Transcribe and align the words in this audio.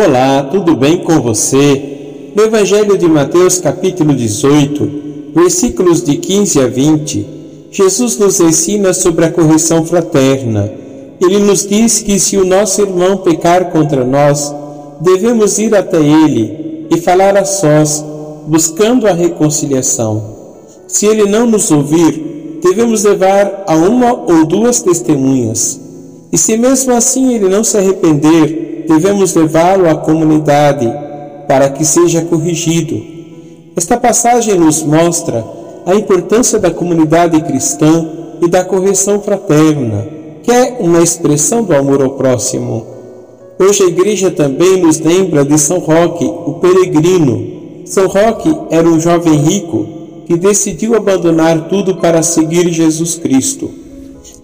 Olá, 0.00 0.44
tudo 0.44 0.76
bem 0.76 0.98
com 0.98 1.20
você? 1.20 2.30
No 2.36 2.44
Evangelho 2.44 2.96
de 2.96 3.08
Mateus, 3.08 3.58
capítulo 3.58 4.14
18, 4.14 5.32
versículos 5.34 6.04
de 6.04 6.14
15 6.18 6.60
a 6.60 6.68
20, 6.68 7.26
Jesus 7.72 8.16
nos 8.16 8.38
ensina 8.38 8.94
sobre 8.94 9.24
a 9.24 9.32
correção 9.32 9.84
fraterna. 9.84 10.72
Ele 11.20 11.40
nos 11.40 11.66
diz 11.66 11.98
que 12.00 12.16
se 12.20 12.36
o 12.36 12.44
nosso 12.44 12.80
irmão 12.80 13.16
pecar 13.16 13.72
contra 13.72 14.04
nós, 14.04 14.54
devemos 15.00 15.58
ir 15.58 15.74
até 15.74 15.98
ele 15.98 16.86
e 16.92 17.00
falar 17.00 17.36
a 17.36 17.44
sós, 17.44 18.04
buscando 18.46 19.08
a 19.08 19.12
reconciliação. 19.12 20.22
Se 20.86 21.06
ele 21.06 21.28
não 21.28 21.44
nos 21.44 21.72
ouvir, 21.72 22.60
devemos 22.62 23.02
levar 23.02 23.64
a 23.66 23.74
uma 23.74 24.12
ou 24.12 24.46
duas 24.46 24.80
testemunhas. 24.80 25.80
E 26.32 26.38
se 26.38 26.56
mesmo 26.56 26.92
assim 26.92 27.34
ele 27.34 27.48
não 27.48 27.64
se 27.64 27.76
arrepender, 27.76 28.67
devemos 28.88 29.34
levá-lo 29.34 29.88
à 29.88 29.94
comunidade 29.94 30.90
para 31.46 31.68
que 31.68 31.84
seja 31.84 32.22
corrigido. 32.22 33.00
Esta 33.76 33.98
passagem 33.98 34.58
nos 34.58 34.82
mostra 34.82 35.44
a 35.84 35.94
importância 35.94 36.58
da 36.58 36.70
comunidade 36.70 37.40
cristã 37.42 38.08
e 38.40 38.48
da 38.48 38.64
correção 38.64 39.20
fraterna, 39.20 40.06
que 40.42 40.50
é 40.50 40.78
uma 40.80 41.02
expressão 41.02 41.62
do 41.62 41.74
amor 41.76 42.02
ao 42.02 42.10
próximo. 42.10 42.86
Hoje 43.58 43.82
a 43.82 43.86
igreja 43.86 44.30
também 44.30 44.78
nos 44.78 44.98
lembra 44.98 45.44
de 45.44 45.58
São 45.58 45.78
Roque, 45.78 46.24
o 46.24 46.54
peregrino. 46.54 47.84
São 47.84 48.06
Roque 48.06 48.54
era 48.70 48.88
um 48.88 48.98
jovem 48.98 49.34
rico 49.34 49.86
que 50.26 50.36
decidiu 50.36 50.94
abandonar 50.94 51.68
tudo 51.68 51.96
para 51.96 52.22
seguir 52.22 52.70
Jesus 52.70 53.16
Cristo. 53.16 53.70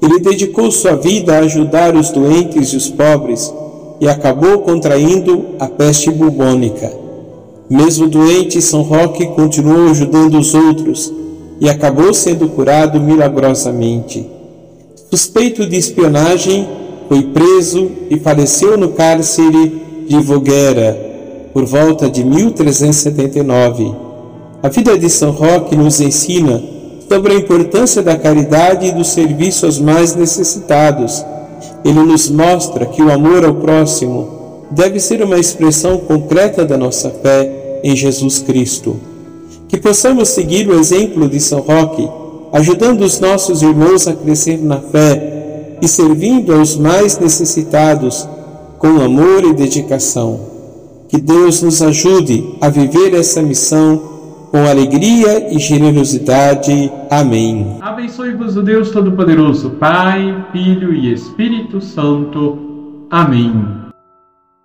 Ele 0.02 0.18
dedicou 0.18 0.70
sua 0.70 0.96
vida 0.96 1.34
a 1.34 1.40
ajudar 1.40 1.94
os 1.96 2.10
doentes 2.10 2.72
e 2.72 2.76
os 2.76 2.88
pobres 2.90 3.52
e 4.00 4.08
acabou 4.08 4.58
contraindo 4.58 5.46
a 5.58 5.66
peste 5.66 6.10
bubônica. 6.10 6.92
Mesmo 7.68 8.08
doente, 8.08 8.60
São 8.60 8.82
Roque 8.82 9.26
continuou 9.28 9.90
ajudando 9.90 10.38
os 10.38 10.54
outros 10.54 11.12
e 11.60 11.68
acabou 11.68 12.12
sendo 12.12 12.48
curado 12.48 13.00
milagrosamente. 13.00 14.28
Suspeito 15.10 15.66
de 15.66 15.76
espionagem, 15.76 16.68
foi 17.08 17.22
preso 17.22 17.90
e 18.10 18.18
faleceu 18.18 18.76
no 18.76 18.90
cárcere 18.90 19.82
de 20.08 20.18
Voguera 20.20 20.98
por 21.52 21.64
volta 21.64 22.10
de 22.10 22.24
1379. 22.24 23.94
A 24.62 24.68
vida 24.68 24.98
de 24.98 25.08
São 25.08 25.30
Roque 25.30 25.76
nos 25.76 26.00
ensina 26.00 26.62
sobre 27.08 27.34
a 27.34 27.36
importância 27.36 28.02
da 28.02 28.16
caridade 28.16 28.86
e 28.86 28.92
do 28.92 29.04
serviço 29.04 29.66
aos 29.66 29.78
mais 29.78 30.16
necessitados 30.16 31.24
ele 31.84 32.02
nos 32.02 32.30
mostra 32.30 32.86
que 32.86 33.02
o 33.02 33.12
amor 33.12 33.44
ao 33.44 33.54
próximo 33.54 34.66
deve 34.70 34.98
ser 34.98 35.22
uma 35.22 35.38
expressão 35.38 35.98
concreta 35.98 36.64
da 36.64 36.78
nossa 36.78 37.10
fé 37.10 37.80
em 37.84 37.94
Jesus 37.94 38.38
Cristo. 38.38 38.96
Que 39.68 39.76
possamos 39.76 40.30
seguir 40.30 40.68
o 40.68 40.78
exemplo 40.78 41.28
de 41.28 41.38
São 41.38 41.60
Roque, 41.60 42.08
ajudando 42.52 43.02
os 43.02 43.20
nossos 43.20 43.62
irmãos 43.62 44.08
a 44.08 44.14
crescer 44.14 44.58
na 44.62 44.80
fé 44.80 45.76
e 45.82 45.86
servindo 45.86 46.54
aos 46.54 46.76
mais 46.76 47.18
necessitados 47.18 48.26
com 48.78 49.00
amor 49.00 49.44
e 49.44 49.52
dedicação. 49.52 50.40
Que 51.08 51.20
Deus 51.20 51.60
nos 51.60 51.82
ajude 51.82 52.56
a 52.60 52.68
viver 52.68 53.14
essa 53.14 53.42
missão 53.42 54.13
com 54.54 54.68
alegria 54.68 55.52
e 55.52 55.58
generosidade. 55.58 56.88
Amém. 57.10 57.76
Abençoe-vos 57.80 58.56
o 58.56 58.62
Deus 58.62 58.92
Todo-Poderoso, 58.92 59.70
Pai, 59.70 60.46
Filho 60.52 60.94
e 60.94 61.12
Espírito 61.12 61.80
Santo. 61.80 63.08
Amém. 63.10 63.83